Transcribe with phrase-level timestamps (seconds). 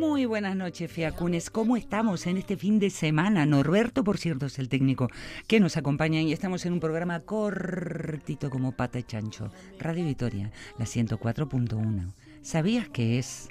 [0.00, 1.50] Muy buenas noches, Fiacunes.
[1.50, 3.44] ¿Cómo estamos en este fin de semana?
[3.44, 5.08] Norberto, por cierto, es el técnico
[5.46, 9.52] que nos acompaña y estamos en un programa cortito como pata y chancho.
[9.78, 12.14] Radio Vitoria, la 104.1.
[12.40, 13.50] ¿Sabías que es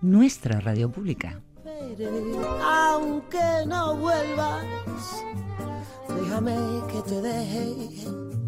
[0.00, 1.42] nuestra radio pública?
[2.64, 4.64] Aunque no vuelvas,
[6.08, 6.56] déjame
[6.90, 8.39] que te deje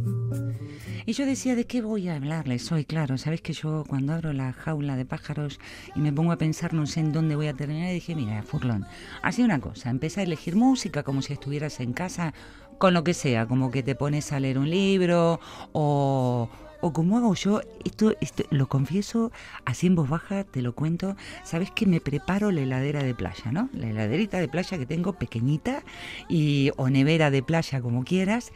[1.12, 2.87] y yo decía, ¿de qué voy a hablarles hoy?
[2.87, 5.60] Claro, sabes que yo cuando abro la jaula de pájaros
[5.95, 8.87] y me pongo a pensar no sé en dónde voy a terminar, dije, mira, Furlón,
[9.21, 12.32] así una cosa, empecé a elegir música como si estuvieras en casa,
[12.79, 15.38] con lo que sea, como que te pones a leer un libro
[15.73, 16.49] o,
[16.83, 19.30] o como hago yo, esto, esto lo confieso
[19.65, 23.52] así en voz baja, te lo cuento, sabes que me preparo la heladera de playa,
[23.52, 23.71] ¿no?
[23.73, 25.85] La heladerita de playa que tengo pequeñita
[26.29, 28.53] y o nevera de playa como quieras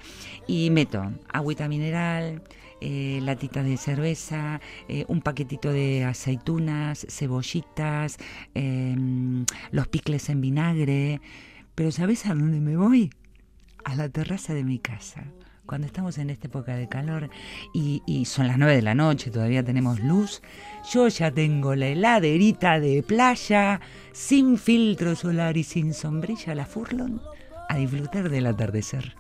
[0.49, 2.43] y meto agüita mineral,
[2.81, 8.19] eh, latita de cerveza, eh, un paquetito de aceitunas, cebollitas,
[8.55, 11.21] em, los picles en vinagre.
[11.77, 13.11] Pero ¿sabes a dónde me voy?
[13.85, 15.25] A la terraza de mi casa
[15.67, 17.29] cuando estamos en esta época de calor
[17.75, 20.41] y, son las 9 de la noche, todavía tenemos luz,
[20.93, 23.81] yo ya tengo la heladerita de playa,
[24.13, 27.21] sin filtro solar y sin sombrilla, la Furlon,
[27.69, 29.17] a disfrutar del atardecer.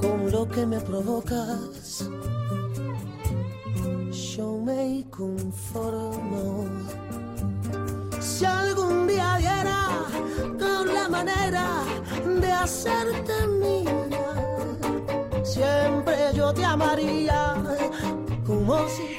[0.00, 2.10] Con lo que me provocas,
[4.36, 6.66] yo me conformo.
[8.20, 9.88] Si algún día diera
[10.58, 11.84] con la manera
[12.40, 14.47] de hacerte mía
[15.48, 17.54] siempre yo te amaría.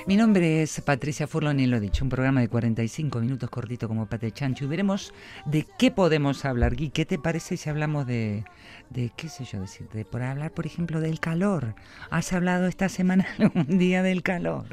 [0.07, 3.87] Mi nombre es Patricia Furlon y lo he dicho, un programa de 45 minutos cortito
[3.87, 5.13] como Pate Chancho y veremos
[5.45, 6.81] de qué podemos hablar.
[6.81, 8.43] ¿Y qué te parece si hablamos de,
[8.89, 11.75] de qué sé yo decirte, por hablar por ejemplo del calor?
[12.09, 14.65] ¿Has hablado esta semana un día del calor?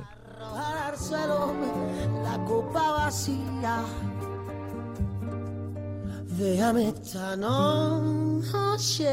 [2.23, 3.85] la copa vacía.
[6.39, 9.07] Déjame esta noche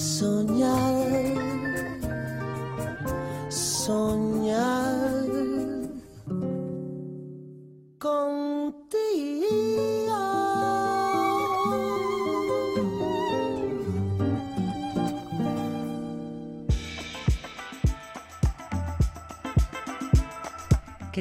[0.00, 1.36] soñar,
[3.50, 4.69] soñar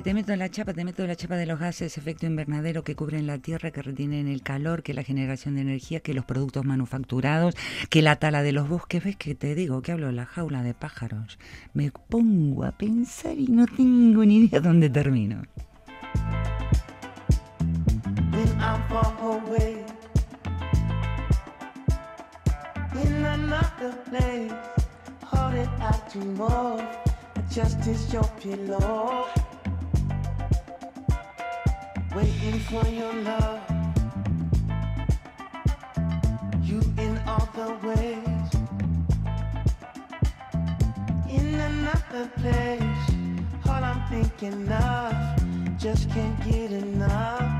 [0.10, 2.84] te meto en la chapa, te meto en la chapa de los gases, efecto invernadero
[2.84, 6.26] que cubren la tierra, que retienen el calor, que la generación de energía, que los
[6.26, 7.54] productos manufacturados,
[7.92, 9.04] que la tala de los bosques.
[9.04, 11.38] ¿Ves que te digo que hablo la jaula de pájaros?
[11.76, 15.44] Me pongo a pensar y no tengo ni idea dónde termino.
[32.16, 33.62] Waiting for your love.
[36.62, 38.52] You in all the ways,
[41.30, 43.06] in another place.
[43.68, 47.59] All I'm thinking of, just can't get enough.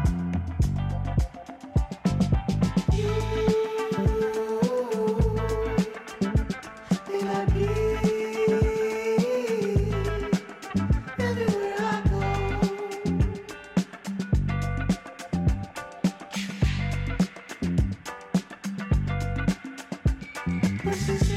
[20.82, 21.29] places.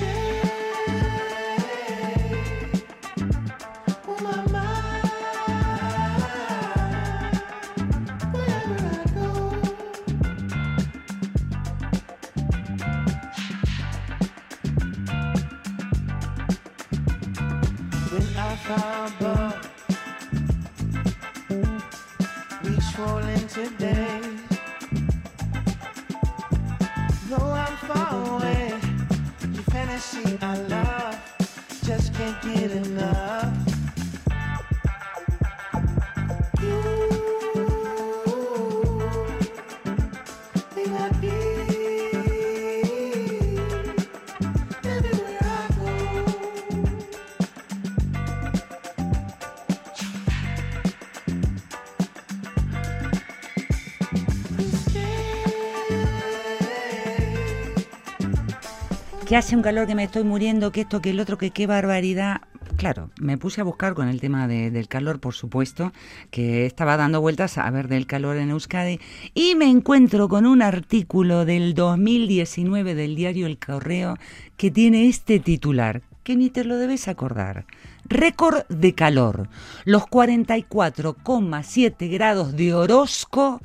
[59.37, 62.43] Hace un calor que me estoy muriendo, que esto, que el otro, que qué barbaridad.
[62.77, 65.93] Claro, me puse a buscar con el tema de- del calor, por supuesto,
[66.31, 68.99] que estaba dando vueltas a ver del calor en Euskadi,
[69.35, 74.17] y me encuentro con un artículo del 2019 del diario El Correo
[74.57, 77.67] que tiene este titular, que ni te lo debes acordar.
[78.05, 79.49] Récord de calor.
[79.85, 83.61] Los 44,7 grados de Orozco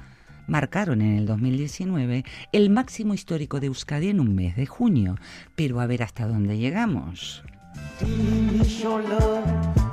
[0.47, 5.15] marcaron en el 2019 el máximo histórico de Euskadi en un mes de junio.
[5.55, 7.43] Pero a ver hasta dónde llegamos.
[7.99, 9.87] It's your love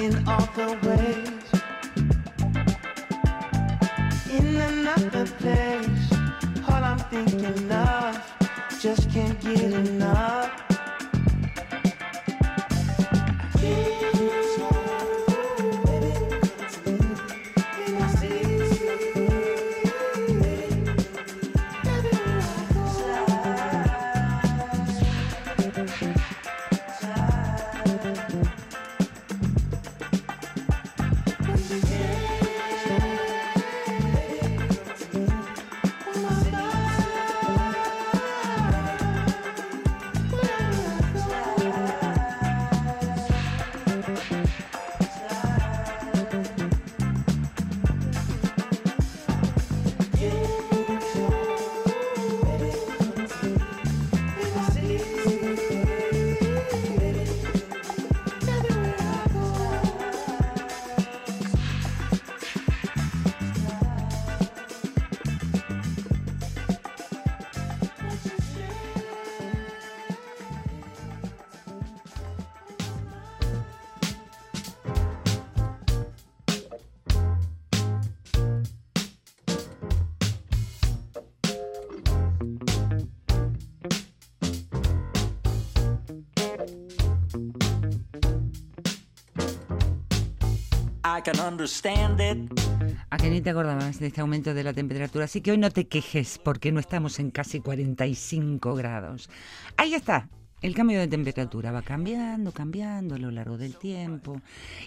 [0.00, 1.60] in the ways
[4.30, 6.12] in another place.
[6.68, 8.18] All I'm thinking of,
[8.80, 10.69] just can't get enough.
[91.20, 92.50] I can understand it.
[93.10, 95.70] A que ni te acordabas de este aumento de la temperatura, así que hoy no
[95.70, 99.28] te quejes porque no estamos en casi 45 grados.
[99.76, 100.30] Ahí está.
[100.62, 104.42] El cambio de temperatura va cambiando, cambiando a lo largo del tiempo.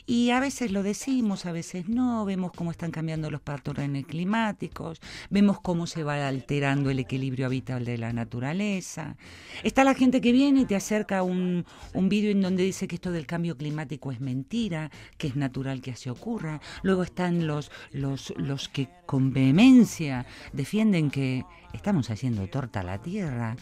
[0.06, 2.26] Y a veces lo decimos, a veces no.
[2.26, 5.02] Vemos cómo están cambiando los patrones climáticos.
[5.32, 9.18] Vemos cómo se va alterando el equilibrio habitable de la naturaleza.
[9.64, 11.66] Está la gente que viene y te acerca un,
[11.96, 15.82] un vídeo en donde dice que esto del cambio climático es mentira, que es natural
[15.82, 16.62] que así ocurra.
[16.84, 21.44] Luego están los, los, los que con vehemencia defienden que
[21.74, 23.56] estamos haciendo torta a la tierra.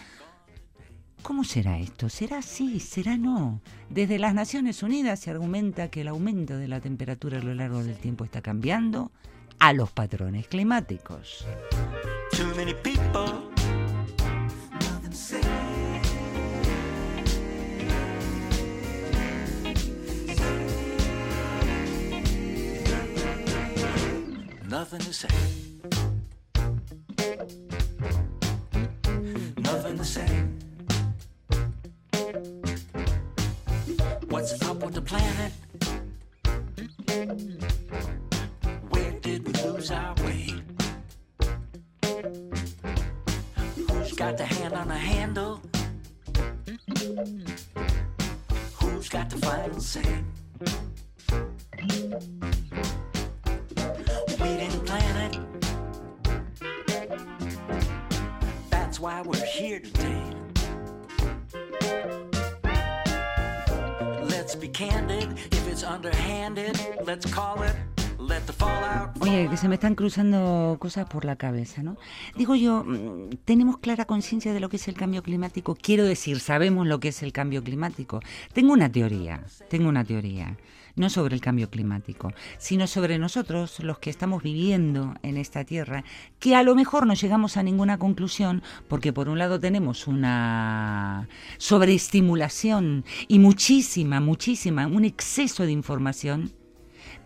[1.24, 2.10] ¿Cómo será esto?
[2.10, 2.80] ¿Será así?
[2.80, 3.62] ¿Será no?
[3.90, 7.84] Desde las Naciones Unidas se argumenta que el aumento de la temperatura a lo largo
[7.84, 9.12] del tiempo está cambiando
[9.60, 11.46] a los patrones climáticos.
[29.92, 30.51] Nothing.
[69.20, 71.98] Oye, que se me están cruzando cosas por la cabeza, ¿no?
[72.36, 75.76] Digo yo, mm, ¿tenemos clara conciencia de lo que es el cambio climático?
[75.76, 78.20] Quiero decir, ¿sabemos lo que es el cambio climático?
[78.54, 80.58] Tengo una teoría, tengo una teoría.
[80.94, 86.04] No sobre el cambio climático, sino sobre nosotros, los que estamos viviendo en esta tierra,
[86.38, 91.30] que a lo mejor no llegamos a ninguna conclusión, porque por un lado tenemos una
[91.58, 96.52] sobreestimulación y muchísima, muchísima, un exceso de información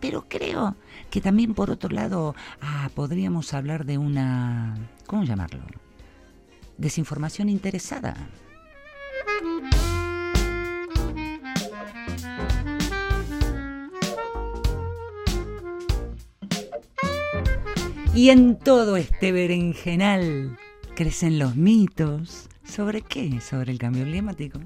[0.06, 0.76] pero creo
[1.10, 5.64] que también por otro lado ah, podríamos hablar de una, ¿cómo llamarlo?
[6.78, 8.16] Desinformación interesada.
[18.14, 20.56] Y en todo este berenjenal
[20.96, 22.48] crecen los mitos.
[22.64, 23.42] ¿Sobre qué?
[23.42, 24.60] Sobre el cambio climático.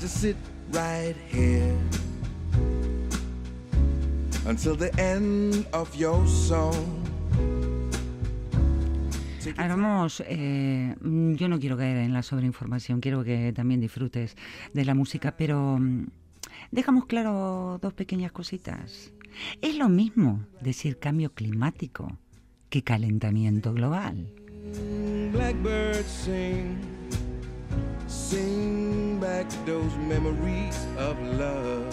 [0.00, 0.36] Just sit
[0.72, 1.76] right here
[4.46, 7.04] until the end of your song.
[9.44, 14.36] Take Ahora vamos, eh, yo no quiero caer en la sobreinformación, quiero que también disfrutes
[14.72, 16.06] de la música, pero mm,
[16.70, 19.12] dejamos claro dos pequeñas cositas.
[19.60, 22.18] Es lo mismo decir cambio climático
[22.70, 24.32] que calentamiento global.
[25.32, 26.89] Blackbird sing
[29.40, 31.86] back those memories of love.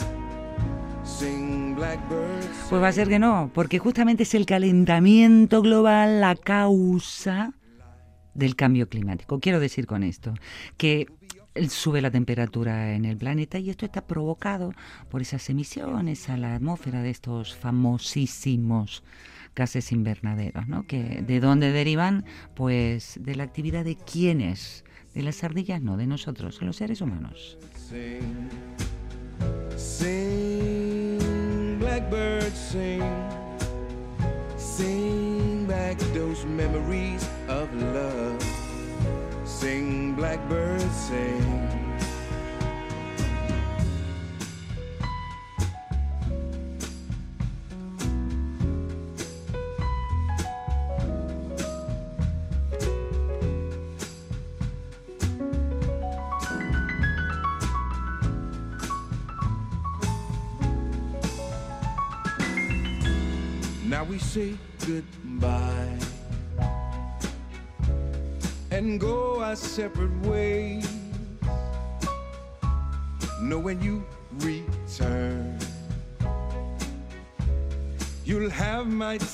[1.03, 2.69] Sing blackbird sing.
[2.69, 7.53] Pues va a ser que no, porque justamente es el calentamiento global la causa
[8.33, 9.39] del cambio climático.
[9.39, 10.33] Quiero decir con esto
[10.75, 11.07] que
[11.69, 14.73] sube la temperatura en el planeta y esto está provocado
[15.09, 19.03] por esas emisiones a la atmósfera de estos famosísimos
[19.55, 20.85] gases invernaderos, ¿no?
[20.85, 22.25] Que de dónde derivan,
[22.55, 24.83] pues de la actividad de quiénes,
[25.17, 27.57] de las ardillas, no, de nosotros, los seres humanos.
[27.75, 28.49] Sing,
[29.75, 31.17] sing,
[31.79, 33.01] blackbird sing,
[34.57, 38.39] sing back those memories of love.
[39.43, 41.46] Sing, blackbird sing.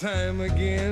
[0.03, 0.82] Time again.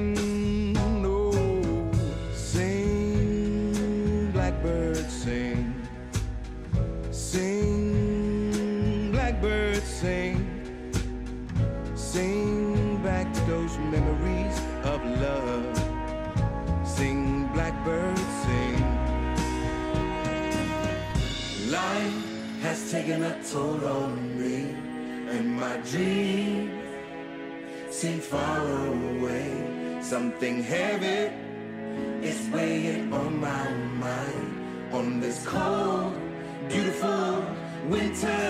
[37.91, 38.40] winter.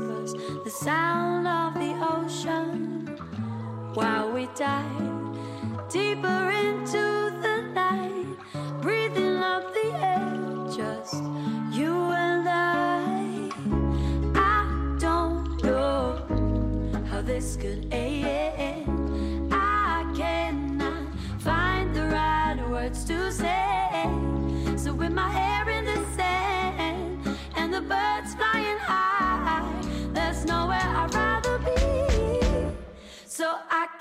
[0.00, 0.32] whispers
[0.64, 3.06] the sound of the ocean
[3.94, 5.36] while we dive
[5.90, 8.26] deeper into the night,
[8.80, 11.14] breathing up the air, just
[11.70, 13.50] you and I.
[14.34, 19.52] I don't know how this could end.
[19.52, 24.04] I cannot find the right words to say,
[24.76, 28.21] so with my hair in the sand and the birds.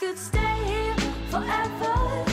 [0.01, 0.95] could stay here
[1.29, 2.30] forever.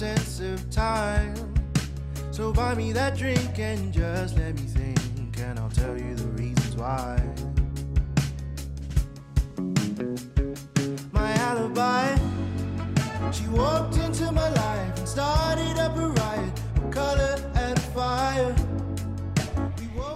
[0.00, 1.34] Sense of time.
[2.30, 6.28] So buy me that drink and just let me think, and I'll tell you the
[6.28, 7.19] reasons why.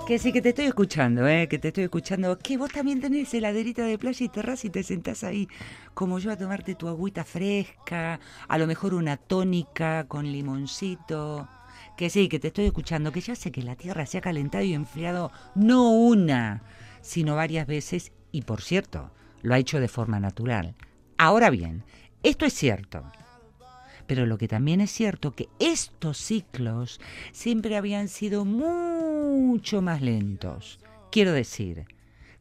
[0.06, 1.48] Que sí, que te estoy escuchando, ¿eh?
[1.48, 2.38] que te estoy escuchando.
[2.38, 5.48] Que vos también tenés heladerita de playa y terraza y te sentás ahí,
[5.94, 11.48] como yo, a tomarte tu agüita fresca, a lo mejor una tónica con limoncito.
[11.96, 14.62] Que sí, que te estoy escuchando, que ya sé que la tierra se ha calentado
[14.62, 16.62] y enfriado no una,
[17.00, 20.74] sino varias veces, y por cierto, lo ha hecho de forma natural.
[21.16, 21.82] Ahora bien,
[22.22, 23.10] esto es cierto.
[24.06, 27.00] Pero lo que también es cierto que estos ciclos
[27.32, 30.78] siempre habían sido mucho más lentos.
[31.10, 31.86] Quiero decir,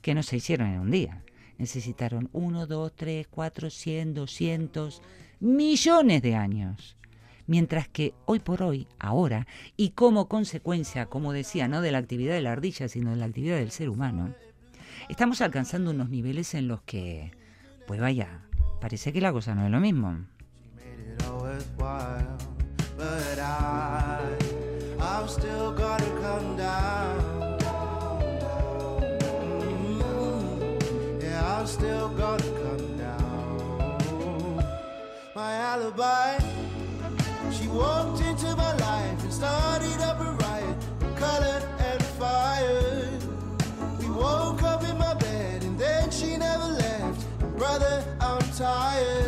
[0.01, 1.23] que no se hicieron en un día.
[1.57, 5.01] Necesitaron uno, dos, tres, cuatro, cien, doscientos,
[5.39, 6.97] millones de años.
[7.47, 9.47] Mientras que hoy por hoy, ahora,
[9.77, 13.25] y como consecuencia, como decía, no de la actividad de la ardilla, sino de la
[13.25, 14.33] actividad del ser humano,
[15.09, 17.31] estamos alcanzando unos niveles en los que,
[17.87, 18.41] pues vaya,
[18.81, 20.25] parece que la cosa no es lo mismo.
[21.53, 22.37] Worthwhile.
[22.97, 24.35] But I,
[24.99, 27.59] I've still gotta come down.
[29.99, 34.65] Mm, yeah, I've still gotta come down.
[35.35, 36.39] My alibi,
[37.51, 43.09] she walked into my life and started up a riot of color and fire.
[43.99, 47.25] We woke up in my bed and then she never left.
[47.57, 49.22] Brother, I'm tired.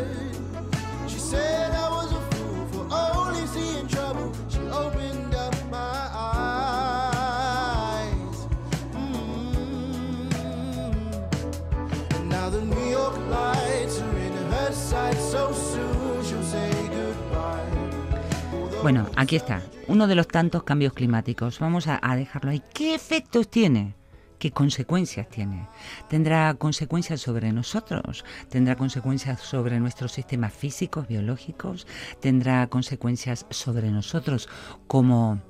[18.86, 21.58] Bueno, aquí está, uno de los tantos cambios climáticos.
[21.58, 22.62] Vamos a, dejarlo ahí.
[22.72, 23.96] ¿Qué efectos tiene?
[24.38, 25.68] ¿Qué consecuencias tiene?
[26.08, 28.24] ¿Tendrá consecuencias sobre nosotros?
[28.48, 31.88] ¿Tendrá consecuencias sobre nuestros sistemas físicos, biológicos?
[32.20, 34.48] ¿Tendrá consecuencias sobre nosotros
[34.86, 35.42] como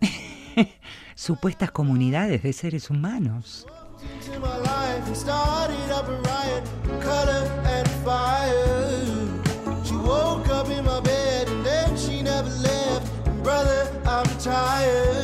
[1.16, 3.66] supuestas comunidades de seres humanos?
[14.38, 15.17] Tired.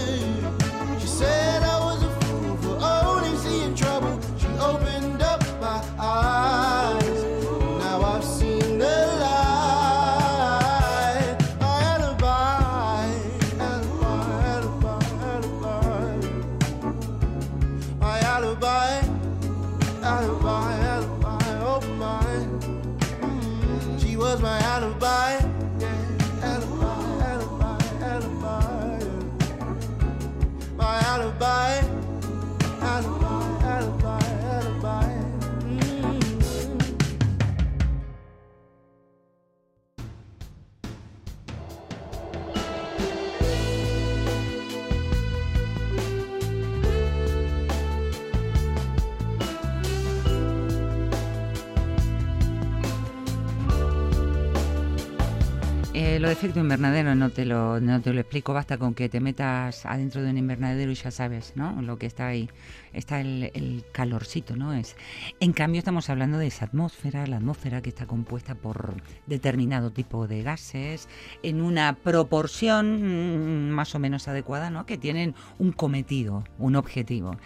[56.21, 59.19] Lo de efecto invernadero no te, lo, no te lo explico, basta con que te
[59.19, 61.83] metas adentro de un invernadero y ya sabes, ¿no?
[61.83, 62.49] Lo que está ahí,
[62.93, 64.73] está el, el calorcito, ¿no?
[64.73, 64.97] Es.
[65.41, 68.95] En cambio estamos hablando de esa atmósfera, la atmósfera que está compuesta por
[69.27, 71.09] determinado tipo de gases
[71.43, 74.87] en una proporción mm, más o menos adecuada, ¿no?
[74.87, 77.37] Que tienen un cometido, un objetivo.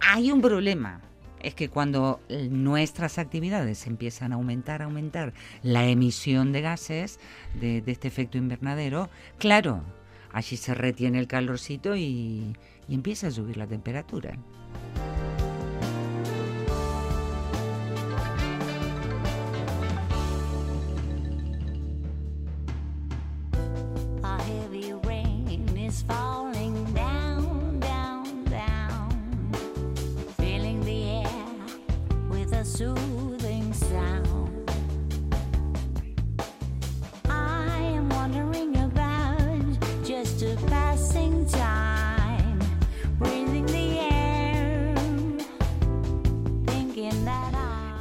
[0.00, 1.00] Hay un problema,
[1.42, 2.20] es que cuando
[2.50, 7.18] nuestras actividades empiezan a aumentar, a aumentar la emisión de gases
[7.54, 9.82] de, este efecto invernadero, claro,
[10.32, 12.54] allí se retiene el calorcito y
[12.88, 14.38] empieza a subir la temperatura.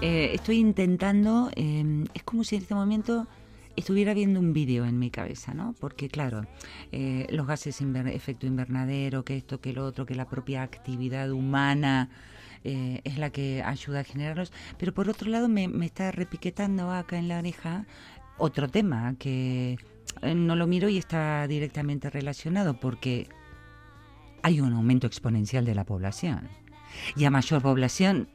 [0.10, 3.28] Eh, estoy intentando, eh, es como si en este momento
[3.76, 5.76] estuviera viendo un vídeo en mi cabeza, ¿no?
[5.82, 6.48] Porque claro,
[6.94, 11.30] eh, los gases inver efecto invernadero, que esto, que lo otro, que la propia actividad
[11.32, 12.10] humana
[12.64, 14.54] eh, es la que ayuda a generarlos.
[14.78, 17.86] Pero por otro lado me, está repiquetando acá en la oreja
[18.38, 19.78] otro tema que
[20.22, 23.28] no lo miro y está directamente relacionado porque
[24.42, 26.48] hay un aumento exponencial de la población.
[27.18, 28.30] Y a mayor población,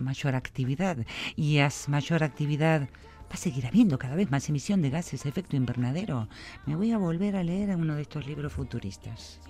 [0.00, 0.98] mayor actividad.
[1.36, 5.30] Y a mayor actividad va a seguir habiendo cada vez más emisión de gases de
[5.30, 6.28] efecto invernadero.
[6.66, 9.40] Me voy a volver a leer uno de estos libros futuristas.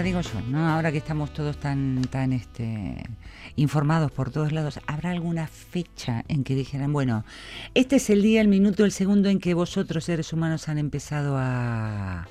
[0.00, 0.66] Ahora digo yo, ¿no?
[0.66, 3.02] Ahora que estamos todos tan, tan este,
[3.56, 7.22] informados por todos lados, ¿habrá alguna fecha en que dijeran, bueno,
[7.74, 11.36] este es el día, el minuto, el segundo en que vosotros, seres humanos, han empezado
[11.38, 12.26] a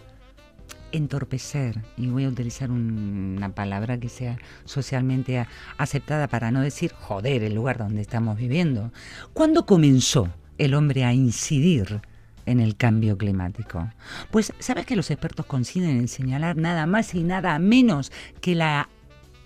[0.92, 5.46] entorpecer, y voy a utilizar un- una palabra que sea socialmente
[5.78, 8.92] aceptada para no decir joder el lugar donde estamos viviendo.
[9.34, 12.02] ¿Cuándo comenzó el hombre a incidir
[12.50, 13.90] en el cambio climático?
[14.32, 18.90] Pues sabes que los expertos coinciden en señalar nada más y nada menos que la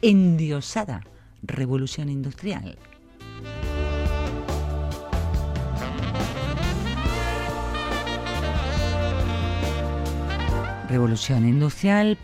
[0.02, 1.02] endiosada
[1.42, 2.78] revolución industrial.
[10.90, 12.18] Revolución industrial,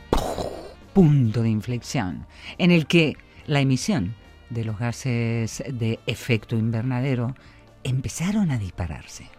[0.94, 2.26] punto de inflexión,
[2.58, 4.14] en el que la emisión
[4.50, 7.36] de los gases de efecto invernadero
[7.84, 9.39] empezaron a dispararse.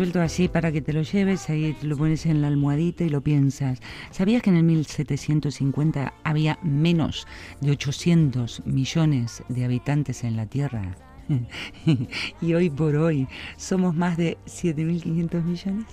[0.00, 3.10] Suelto así para que te lo lleves, ahí te lo pones en la almohadita y
[3.10, 3.80] lo piensas.
[4.10, 7.26] ¿Sabías que en el 1750 había menos
[7.60, 10.96] de 800 millones de habitantes en la Tierra?
[12.40, 15.86] y hoy por hoy somos más de 7.500 millones.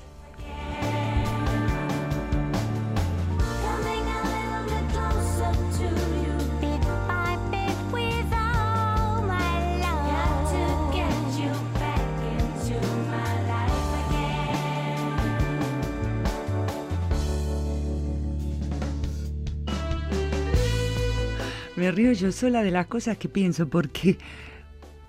[21.97, 24.19] Río yo sola de las cosas que pienso porque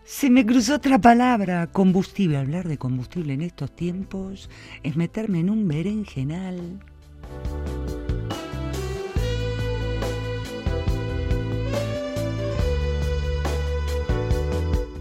[0.05, 2.39] se me cruzó otra palabra, combustible.
[2.39, 4.49] Hablar de combustible en estos tiempos
[4.83, 6.81] es meterme en un berenjenal.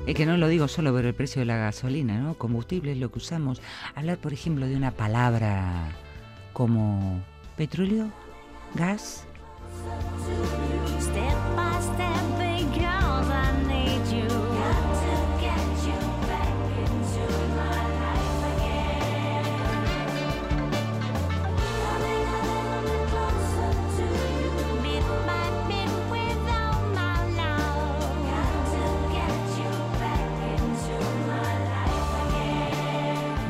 [0.06, 2.34] Es que no lo digo solo por el precio de la gasolina, ¿no?
[2.34, 3.62] Combustible es lo que usamos.
[3.95, 5.89] Hablar, por ejemplo, de una palabra
[6.52, 7.21] como
[7.56, 8.10] petróleo,
[8.76, 9.26] gas,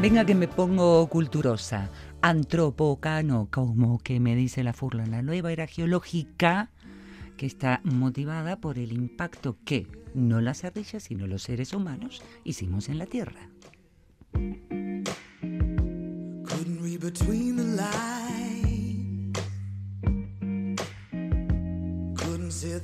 [0.08, 1.90] Venga que me pongo culturosa,
[2.22, 6.72] antropocano, como que me dice la furla, la nueva era geológica
[7.36, 12.88] que está motivada por el impacto que no las ardillas sino los seres humanos hicimos
[12.88, 13.50] en la Tierra.
[22.16, 22.78] Couldn't.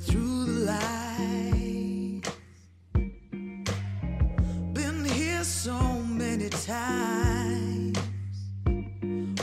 [6.64, 7.98] Times.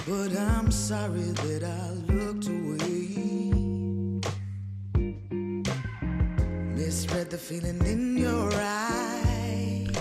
[0.08, 3.52] But I'm sorry that I looked away.
[6.76, 9.92] Misread the feeling in your eyes.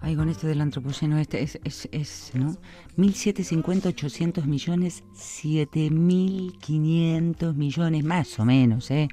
[0.00, 2.56] Ay, con esto del antropoceno, este es, es, es, ¿no?
[2.96, 9.08] 1750, 800 millones, 7500 millones, más o menos, ¿eh?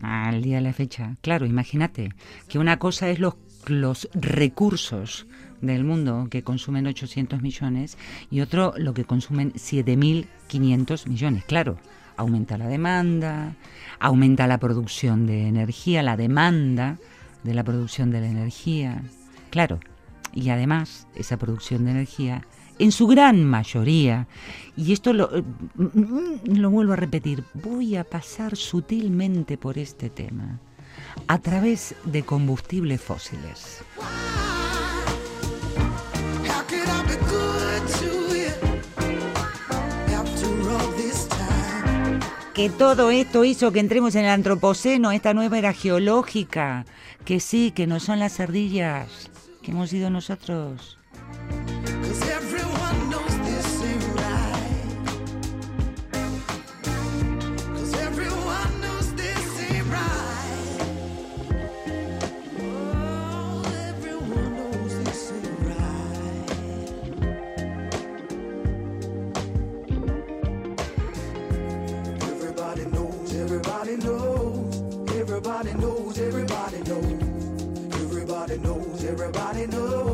[0.00, 1.18] Al día de la fecha.
[1.20, 2.14] Claro, imagínate
[2.48, 3.34] que una cosa es los,
[3.66, 5.26] los recursos
[5.62, 7.96] del mundo que consumen 800 millones
[8.30, 11.44] y otro lo que consumen 7500 millones.
[11.44, 11.78] Claro,
[12.16, 13.54] aumenta la demanda,
[13.98, 16.98] aumenta la producción de energía, la demanda
[17.42, 19.02] de la producción de la energía.
[19.50, 19.80] Claro,
[20.34, 22.46] y además esa producción de energía,
[22.78, 24.26] en su gran mayoría,
[24.76, 25.44] y esto lo, eh,
[26.44, 30.58] lo vuelvo a repetir, voy a pasar sutilmente por este tema,
[31.28, 33.84] a través de combustibles fósiles.
[42.54, 46.84] Que todo esto hizo que entremos en el antropoceno, esta nueva era geológica,
[47.24, 49.30] que sí, que no son las ardillas,
[49.62, 50.98] que hemos sido nosotros.
[79.22, 80.11] Everybody knows,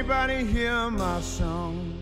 [0.00, 1.92] anybody hear my song?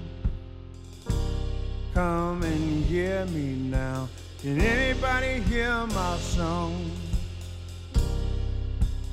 [1.93, 4.09] Come and hear me now.
[4.41, 6.93] Can anybody hear my song?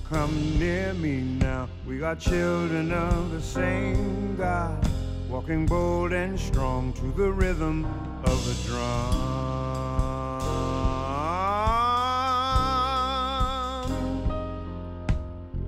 [0.08, 1.68] Come near me now.
[1.88, 4.88] We got children of the same God,
[5.32, 7.86] walking bold and strong to the rhythm
[8.24, 9.16] of the drum.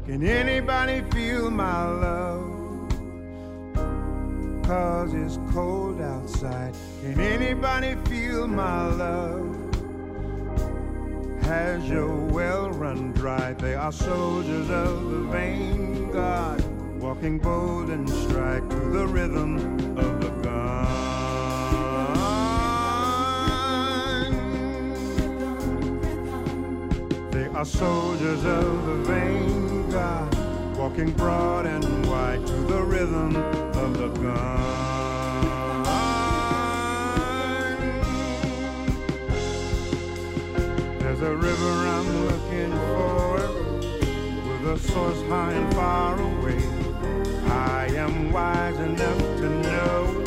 [0.06, 2.57] Can anybody feel my love?
[4.68, 6.76] Cause it's cold outside.
[7.02, 9.56] Can anybody feel my love?
[11.44, 13.54] Has your well run dry?
[13.54, 16.62] They are soldiers of the vain God,
[17.00, 19.56] walking bold and strike to the rhythm
[19.98, 21.32] of the gun.
[27.32, 33.57] They are soldiers of the vain God, walking broad and wide to the rhythm.
[41.00, 43.36] There's a river I'm looking for,
[44.48, 46.62] with a source high and far away.
[47.48, 50.24] I am wise enough to know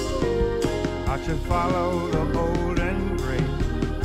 [1.06, 3.42] I should follow the old and great.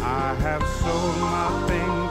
[0.02, 2.05] I have sold my things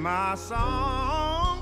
[0.00, 1.60] hear my song?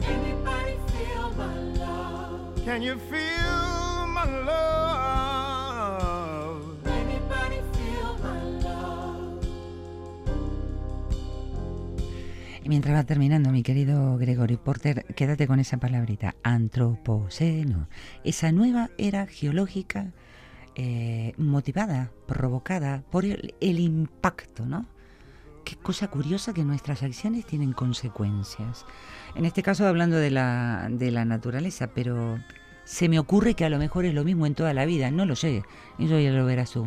[0.00, 2.64] Anybody feel my love?
[2.64, 5.86] Can you feel my love?
[6.86, 9.40] Anybody feel my love?
[12.62, 17.88] Y mientras va terminando, mi querido Gregory Porter, quédate con esa palabrita, antropoceno.
[18.24, 20.12] Esa nueva era geológica
[20.74, 24.95] eh, motivada, provocada por el, el impacto, ¿no?
[25.66, 28.86] Qué cosa curiosa que nuestras acciones tienen consecuencias.
[29.34, 32.38] En este caso hablando de la, de la naturaleza, pero
[32.84, 35.26] se me ocurre que a lo mejor es lo mismo en toda la vida, no
[35.26, 35.64] lo sé,
[35.98, 36.86] eso ya lo verás tú.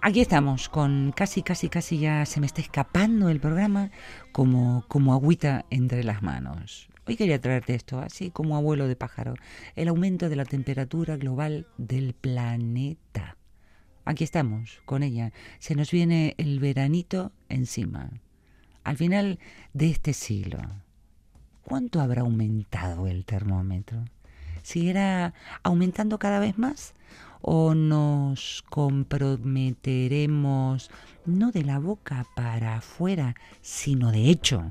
[0.00, 3.90] Aquí estamos, con casi, casi, casi ya se me está escapando el programa
[4.32, 6.88] como, como agüita entre las manos.
[7.06, 9.34] Hoy quería traerte esto, así como abuelo de pájaro,
[9.74, 13.36] el aumento de la temperatura global del planeta.
[14.06, 15.32] Aquí estamos, con ella.
[15.58, 18.08] Se nos viene el veranito encima.
[18.84, 19.40] Al final
[19.74, 20.60] de este siglo,
[21.64, 24.04] ¿cuánto habrá aumentado el termómetro?
[24.62, 25.34] ¿Seguirá
[25.64, 26.94] aumentando cada vez más?
[27.40, 30.88] ¿O nos comprometeremos
[31.24, 34.70] no de la boca para afuera, sino de hecho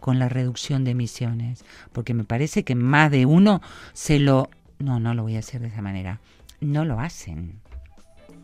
[0.00, 1.64] con la reducción de emisiones?
[1.92, 3.62] Porque me parece que más de uno
[3.94, 4.50] se lo...
[4.78, 6.20] No, no lo voy a hacer de esa manera.
[6.60, 7.66] No lo hacen.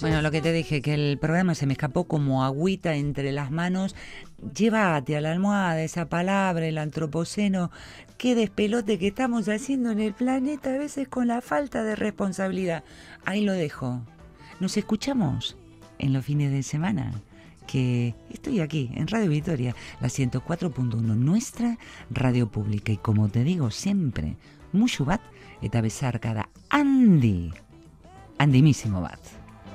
[0.00, 3.50] Bueno, lo que te dije, que el programa se me escapó como agüita entre las
[3.50, 3.94] manos.
[4.54, 7.70] Llévate a la almohada esa palabra, el antropoceno.
[8.16, 12.82] Qué despelote que estamos haciendo en el planeta, a veces con la falta de responsabilidad.
[13.26, 14.00] Ahí lo dejo.
[14.58, 15.56] Nos escuchamos
[15.98, 17.12] en los fines de semana.
[17.66, 21.78] Que estoy aquí en Radio Victoria, la 104.1, nuestra
[22.10, 22.90] radio pública.
[22.90, 24.36] Y como te digo siempre,
[24.72, 25.20] mucho bat
[25.62, 27.52] eta besarkada handi,
[28.38, 29.39] handimísimo bat.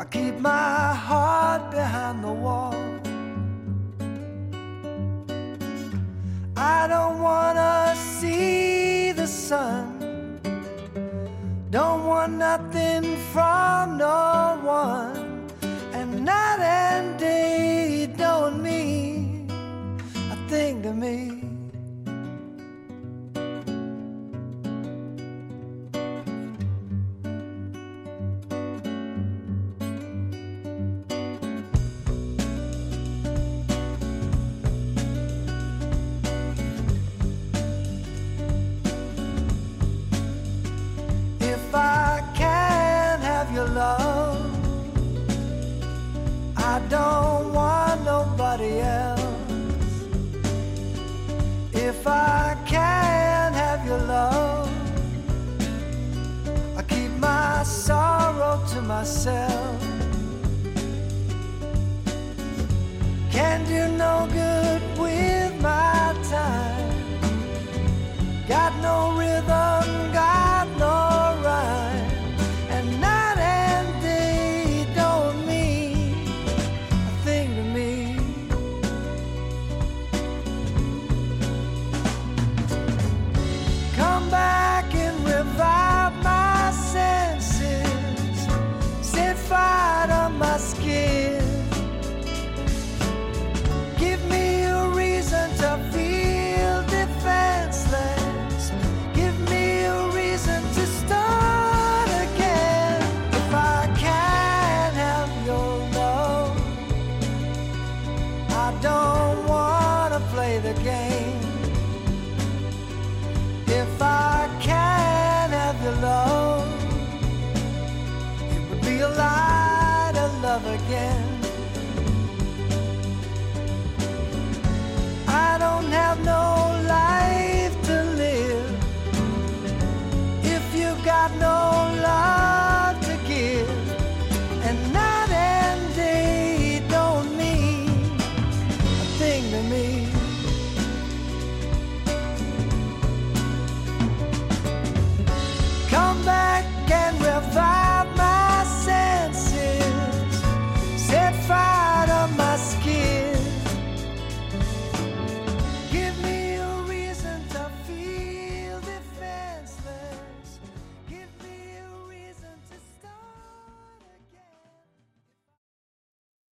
[0.00, 2.76] I keep my heart behind the wall.
[6.56, 10.38] I don't wanna see the sun.
[11.70, 15.48] Don't want nothing from no one.
[15.92, 19.50] And night and day don't mean
[20.14, 21.37] a thing to me.
[59.08, 59.82] myself.
[63.30, 66.92] Can do no good with my time.
[68.46, 69.37] Got no real.